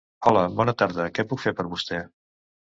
[0.29, 2.03] Hola bona tarda què puc fer per vostè?